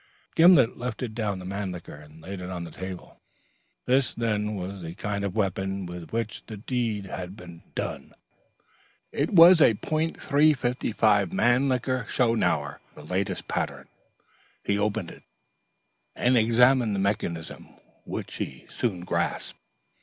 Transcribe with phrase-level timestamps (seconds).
[0.35, 3.19] Gimblet lifted down the Mannlicher and laid it on the table.
[3.85, 8.15] This, then, was the kind of weapon with which the deed had been done.
[9.11, 10.95] It was a .355
[11.31, 13.87] Mannlicher Schonauer sporting weapon of the latest pattern.
[14.63, 15.21] He opened it
[16.15, 17.69] and examined the mechanism,
[18.03, 19.59] which he soon grasped.